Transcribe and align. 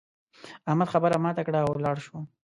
احمد 0.69 0.87
خبره 0.93 1.15
ماته 1.23 1.41
کړه 1.47 1.59
او 1.63 1.69
ولاړ 1.75 1.97
شو. 2.05 2.17